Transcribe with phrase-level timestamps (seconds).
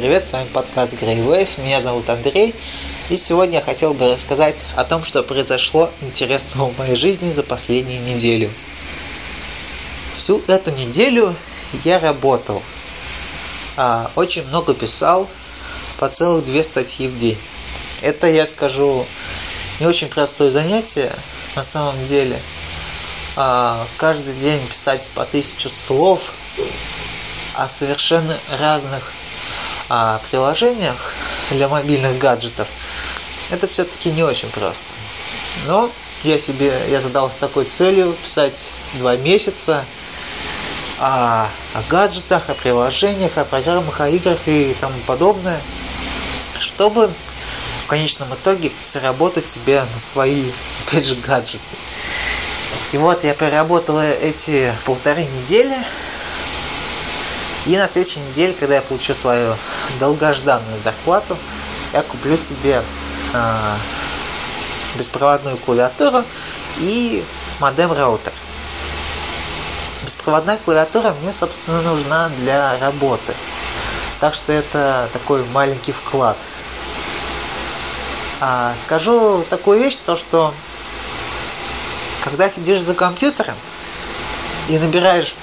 [0.00, 2.54] привет, с вами подкаст Grey Wave, меня зовут Андрей,
[3.10, 7.42] и сегодня я хотел бы рассказать о том, что произошло интересного в моей жизни за
[7.42, 8.50] последнюю неделю.
[10.16, 11.36] Всю эту неделю
[11.84, 12.62] я работал,
[13.76, 15.28] а, очень много писал,
[15.98, 17.38] по целых две статьи в день.
[18.00, 19.04] Это, я скажу,
[19.80, 21.12] не очень простое занятие
[21.54, 22.40] на самом деле.
[23.36, 26.32] А, каждый день писать по тысячу слов
[27.54, 29.12] о совершенно разных
[29.90, 31.14] а, приложениях
[31.50, 32.68] для мобильных гаджетов,
[33.50, 34.86] это все-таки не очень просто.
[35.66, 35.90] Но
[36.22, 39.84] я себе, я задался такой целью писать два месяца
[40.98, 45.60] о, о гаджетах, о приложениях, о программах, о играх и тому подобное,
[46.58, 47.10] чтобы
[47.84, 50.52] в конечном итоге заработать себе на свои,
[50.86, 51.58] опять же, гаджеты.
[52.92, 55.74] И вот я проработал эти полторы недели,
[57.70, 59.54] и на следующей неделе, когда я получу свою
[60.00, 61.38] долгожданную зарплату,
[61.92, 62.82] я куплю себе
[63.32, 63.76] э,
[64.96, 66.24] беспроводную клавиатуру
[66.78, 67.24] и
[67.60, 68.32] модем-роутер.
[70.02, 73.36] Беспроводная клавиатура мне, собственно, нужна для работы.
[74.18, 76.38] Так что это такой маленький вклад.
[78.40, 80.52] А, скажу такую вещь, то что
[82.24, 83.54] когда сидишь за компьютером
[84.68, 85.36] и набираешь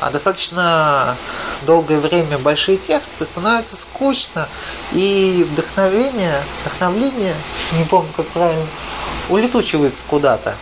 [0.00, 1.16] а достаточно
[1.64, 4.48] долгое время большие тексты, становится скучно,
[4.92, 7.34] и вдохновение, вдохновление,
[7.78, 8.66] не помню как правильно,
[9.28, 10.56] улетучивается куда-то.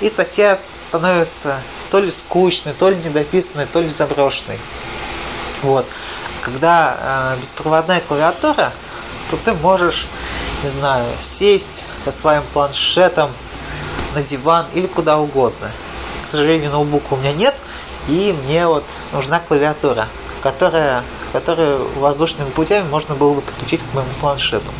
[0.00, 4.58] И статья становится то ли скучной, то ли недописанной, то ли заброшенной.
[5.62, 5.86] Вот.
[6.40, 8.72] Когда э, беспроводная клавиатура,
[9.30, 10.08] то ты можешь,
[10.62, 13.30] не знаю, сесть со своим планшетом
[14.14, 15.70] на диван или куда угодно.
[16.30, 17.56] Сожалению, ноутбука у меня нет,
[18.06, 20.06] и мне вот нужна клавиатура,
[20.44, 24.70] которая, которую воздушными путями можно было бы подключить к моему планшету.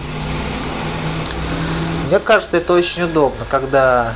[2.07, 4.15] Мне кажется, это очень удобно, когда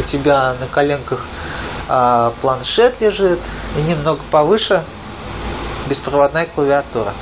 [0.00, 1.26] у тебя на коленках
[1.86, 3.40] а, планшет лежит
[3.76, 4.84] и немного повыше
[5.88, 7.12] беспроводная клавиатура.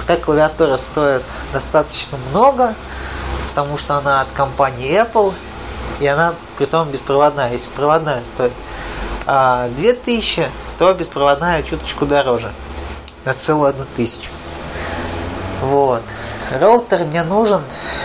[0.00, 1.24] Такая клавиатура стоит
[1.54, 2.74] достаточно много,
[3.48, 5.32] потому что она от компании Apple,
[6.00, 7.52] и она при том беспроводная.
[7.52, 8.52] Если проводная стоит
[9.26, 10.48] а 2000,
[10.78, 12.50] то беспроводная чуточку дороже.
[13.24, 14.30] На целую одну тысячу.
[15.60, 16.02] Вот.
[16.58, 17.60] Роутер мне нужен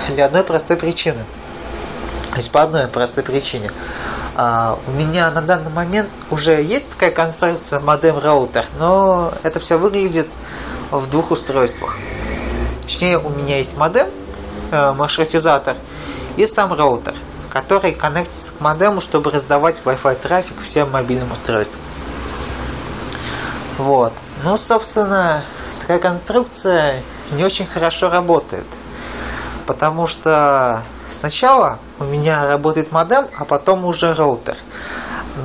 [0.09, 1.23] для одной простой причины.
[2.31, 3.71] То есть по одной простой причине.
[4.35, 9.77] А, у меня на данный момент уже есть такая конструкция модем роутер, но это все
[9.77, 10.27] выглядит
[10.91, 11.95] в двух устройствах.
[12.81, 14.07] Точнее, у меня есть модем,
[14.71, 15.77] э, маршрутизатор
[16.35, 17.13] и сам роутер
[17.53, 21.79] который коннектится к модему, чтобы раздавать Wi-Fi трафик всем мобильным устройствам.
[23.77, 24.11] Вот.
[24.43, 25.43] Ну, собственно,
[25.79, 28.65] такая конструкция не очень хорошо работает.
[29.67, 30.81] Потому что
[31.11, 34.55] сначала у меня работает модем, а потом уже роутер.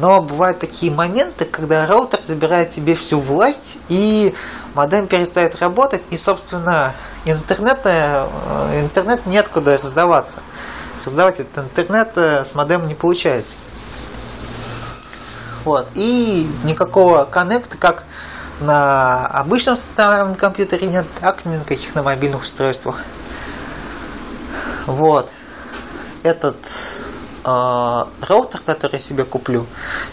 [0.00, 4.34] Но бывают такие моменты, когда роутер забирает себе всю власть, и
[4.74, 6.94] модем перестает работать, и, собственно,
[7.26, 8.26] интернет, э,
[8.80, 10.40] интернет неоткуда раздаваться
[11.04, 13.58] раздавать этот интернет э, с модемом не получается.
[15.64, 15.88] Вот.
[15.94, 18.04] И никакого коннекта, как
[18.60, 23.02] на обычном стационарном компьютере нет, так и никаких на мобильных устройствах.
[24.86, 25.30] Вот.
[26.22, 26.56] Этот
[27.44, 29.66] э, роутер, который я себе куплю,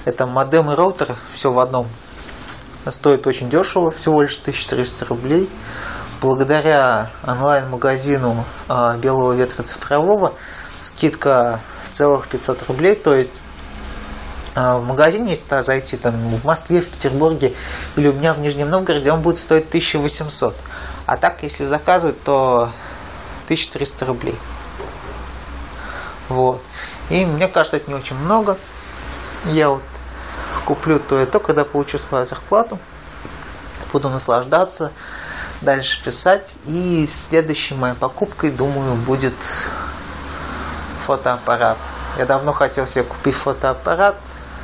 [0.04, 1.88] это модем и роутер, все в одном.
[2.88, 5.50] Стоит очень дешево, всего лишь 1300 рублей.
[6.22, 10.34] Благодаря онлайн-магазину э, Белого ветра цифрового
[10.86, 13.44] скидка в целых 500 рублей, то есть
[14.54, 17.54] а, в магазине, если туда зайти, там, в Москве, в Петербурге
[17.96, 20.56] или у меня в Нижнем Новгороде, он будет стоить 1800.
[21.08, 22.72] А так, если заказывать, то
[23.46, 24.38] 1300 рублей.
[26.30, 26.62] Вот.
[27.10, 28.58] И мне кажется, это не очень много.
[29.46, 29.84] Я вот
[30.66, 32.80] куплю то и то, когда получу свою зарплату.
[33.92, 34.92] Буду наслаждаться,
[35.62, 36.58] дальше писать.
[36.66, 39.34] И следующей моей покупкой, думаю, будет
[41.06, 41.78] фотоаппарат.
[42.18, 44.16] Я давно хотел себе купить фотоаппарат.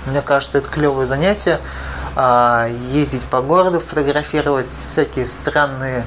[0.06, 1.60] Мне кажется, это клевое занятие.
[2.16, 6.04] А, ездить по городу, фотографировать всякие странные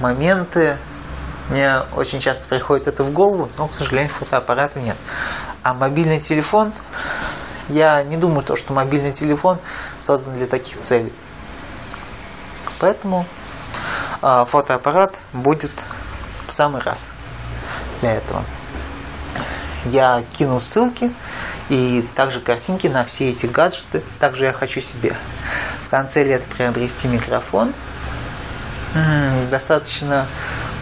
[0.00, 0.78] моменты.
[1.50, 4.96] Мне очень часто приходит это в голову, но, к сожалению, фотоаппарата нет.
[5.62, 6.72] А мобильный телефон,
[7.68, 9.58] я не думаю, то, что мобильный телефон
[9.98, 11.12] создан для таких целей.
[12.78, 13.26] Поэтому
[14.22, 15.72] а, фотоаппарат будет
[16.46, 17.08] в самый раз
[18.00, 18.42] для этого
[19.86, 21.12] я кину ссылки
[21.68, 24.02] и также картинки на все эти гаджеты.
[24.20, 25.16] Также я хочу себе
[25.86, 27.72] в конце лета приобрести микрофон
[29.50, 30.26] достаточно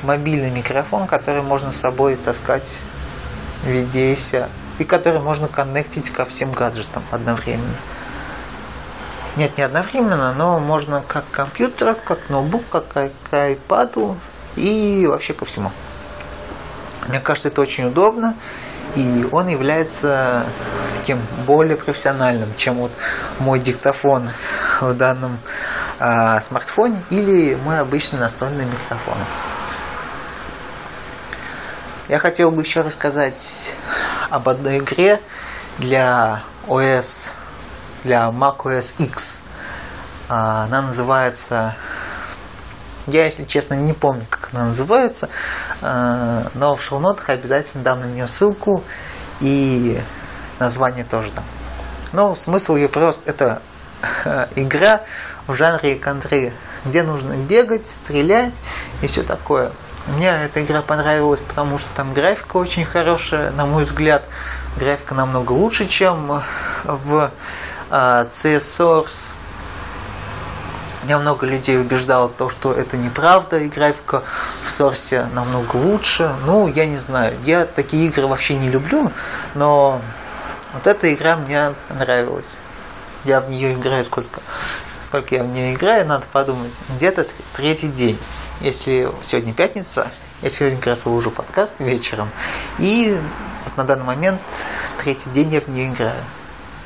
[0.02, 2.78] мобильный микрофон, который можно с собой таскать
[3.64, 4.48] везде и вся.
[4.78, 7.74] И который можно коннектить ко всем гаджетам одновременно.
[9.36, 14.16] Нет, не одновременно, но можно как компьютер, как ноутбук, как к iPad
[14.56, 15.72] и вообще ко всему.
[17.08, 18.34] Мне кажется, это очень удобно,
[18.96, 20.44] и он является
[20.98, 22.92] таким более профессиональным, чем вот
[23.38, 24.28] мой диктофон
[24.80, 25.38] в данном
[25.98, 29.16] э, смартфоне или мой обычный настольный микрофон.
[32.08, 33.74] Я хотел бы еще рассказать
[34.28, 35.20] об одной игре
[35.78, 37.30] для OS,
[38.04, 39.44] для macOS X.
[40.28, 41.74] А, она называется
[43.06, 45.28] я, если честно, не помню, как она называется,
[45.80, 48.84] а, но в шоу-нотах обязательно дам на нее ссылку
[49.40, 50.00] и
[50.58, 51.44] название тоже там.
[52.12, 53.62] Но смысл ее просто это
[54.56, 55.02] игра
[55.46, 56.52] в жанре контры,
[56.84, 58.60] где нужно бегать, стрелять
[59.00, 59.72] и все такое.
[60.08, 64.24] Мне эта игра понравилась, потому что там графика очень хорошая, на мой взгляд.
[64.76, 66.42] Графика намного лучше, чем
[66.84, 67.30] в
[67.90, 69.32] CS Source.
[71.04, 76.32] Я много людей убеждало то, что это неправда, и графика в Source намного лучше.
[76.46, 79.10] Ну, я не знаю, я такие игры вообще не люблю,
[79.54, 80.00] но
[80.72, 82.58] вот эта игра мне нравилась.
[83.24, 84.40] Я в нее играю сколько?
[85.04, 86.72] Сколько я в нее играю, надо подумать.
[86.96, 87.26] Где-то
[87.56, 88.18] третий день.
[88.60, 90.08] Если сегодня пятница,
[90.40, 92.30] я сегодня как раз выложу подкаст вечером.
[92.78, 93.20] И
[93.64, 94.40] вот на данный момент
[95.02, 96.22] третий день я в нее играю.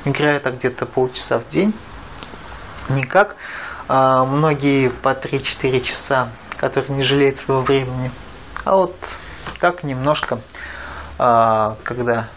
[0.06, 1.74] Играю так где-то полчаса в день.
[2.88, 3.36] Никак
[3.88, 8.10] многие по 3-4 часа, которые не жалеют своего времени.
[8.64, 8.96] А вот
[9.60, 10.40] так немножко,
[11.18, 12.28] а, когда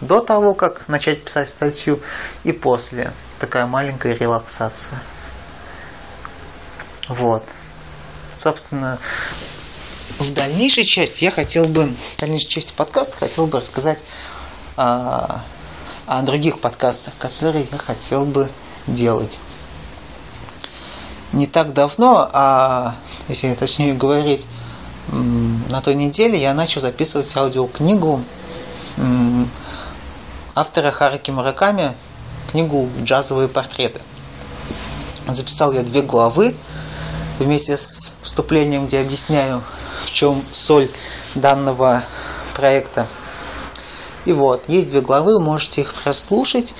[0.00, 2.00] до того, как начать писать статью,
[2.44, 3.12] и после.
[3.38, 5.00] Такая маленькая релаксация.
[7.08, 7.44] Вот.
[8.36, 8.98] Собственно,
[10.18, 11.86] в дальнейшей части я хотел бы,
[12.16, 14.04] в дальнейшей части подкаста хотел бы рассказать
[14.76, 15.42] а,
[16.06, 18.50] о других подкастах, которые я хотел бы
[18.86, 19.40] делать
[21.38, 22.96] не так давно, а
[23.28, 24.46] если точнее говорить,
[25.10, 28.20] на той неделе я начал записывать аудиокнигу
[30.54, 31.94] автора Хараки Мураками,
[32.50, 34.00] книгу «Джазовые портреты».
[35.28, 36.56] Записал я две главы
[37.38, 39.62] вместе с вступлением, где объясняю,
[40.04, 40.90] в чем соль
[41.36, 42.02] данного
[42.54, 43.06] проекта.
[44.24, 46.74] И вот, есть две главы, вы можете их прослушать.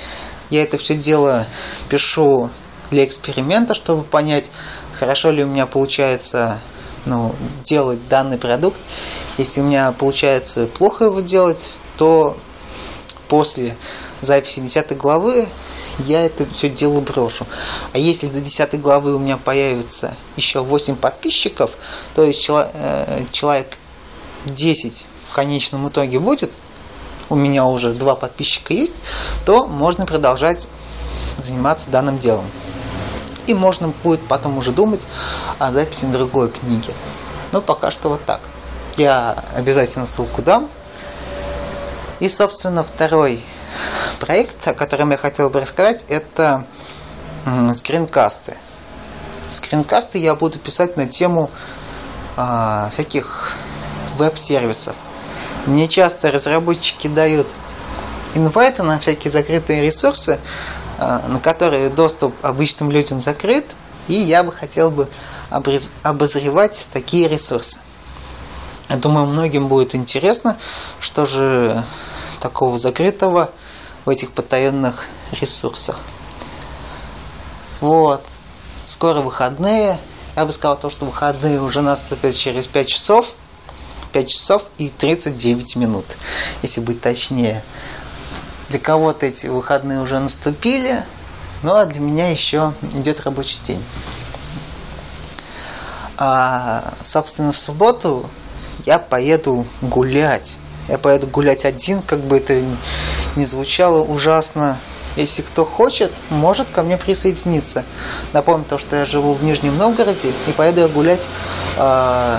[0.51, 1.47] Я это все дело
[1.89, 2.51] пишу
[2.91, 4.51] для эксперимента, чтобы понять,
[4.99, 6.59] хорошо ли у меня получается
[7.05, 8.81] ну, делать данный продукт.
[9.37, 12.37] Если у меня получается плохо его делать, то
[13.29, 13.77] после
[14.21, 15.49] записи 10 главы
[16.01, 17.47] я это все дело брошу.
[17.93, 21.73] А если до 10 главы у меня появится еще 8 подписчиков,
[22.15, 23.77] то есть э, человек
[24.47, 26.53] 10 в конечном итоге будет,
[27.31, 29.03] у меня уже два подписчика есть,
[29.45, 30.69] то можно продолжать
[31.37, 32.47] заниматься данным делом
[33.49, 35.09] и можно будет потом уже думать
[35.59, 36.93] о записи другой книги.
[37.53, 38.41] Но пока что вот так.
[38.97, 40.69] Я обязательно ссылку дам.
[42.21, 43.43] И, собственно, второй
[44.21, 46.65] проект, о котором я хотел бы рассказать, это
[47.75, 48.57] скринкасты.
[49.51, 51.51] Скринкасты я буду писать на тему
[52.37, 53.57] э, всяких
[54.19, 54.95] веб-сервисов.
[55.65, 57.55] Мне часто разработчики дают
[58.35, 60.39] инвайты на всякие закрытые ресурсы,
[60.99, 63.77] на которые доступ обычным людям закрыт,
[64.09, 65.09] и я бы хотел бы
[66.03, 67.81] обозревать такие ресурсы.
[68.89, 70.57] Я думаю, многим будет интересно,
[70.99, 71.85] что же
[72.41, 73.51] такого закрытого
[74.05, 75.07] в этих потаенных
[75.41, 76.01] ресурсах.
[77.81, 78.25] Вот.
[78.87, 79.99] Скоро выходные.
[80.37, 83.35] Я бы сказал то, что выходные уже наступят через 5 часов.
[84.13, 86.07] 5 часов и 39 минут,
[86.63, 87.63] если быть точнее.
[88.69, 91.03] Для кого-то эти выходные уже наступили,
[91.63, 93.83] ну а для меня еще идет рабочий день.
[96.19, 98.29] А, собственно, в субботу
[98.85, 100.59] я поеду гулять.
[100.89, 102.63] Я поеду гулять один, как бы это
[103.37, 104.79] ни звучало ужасно.
[105.17, 107.85] Если кто хочет, может ко мне присоединиться.
[108.33, 111.27] Напомню то, что я живу в Нижнем Новгороде и поеду гулять
[111.77, 112.39] э,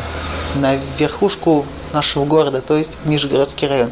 [0.56, 3.92] на верхушку нашего города, то есть Нижегородский район.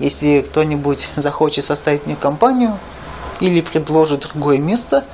[0.00, 2.78] Если кто-нибудь захочет составить мне компанию
[3.38, 5.04] или предложит другое место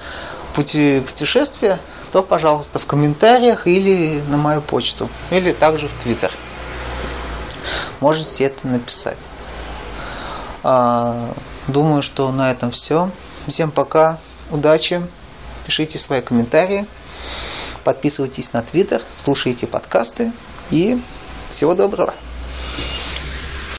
[0.54, 1.80] пути путешествия,
[2.12, 6.32] то, пожалуйста, в комментариях или на мою почту, или также в Твиттер.
[7.98, 9.18] Можете это написать.
[10.62, 11.34] А,
[11.66, 13.10] думаю, что на этом все.
[13.48, 14.18] Всем пока,
[14.50, 15.02] удачи,
[15.66, 16.86] пишите свои комментарии.
[17.82, 20.32] Подписывайтесь на Твиттер, слушайте подкасты
[20.70, 21.02] и
[21.50, 22.14] всего доброго.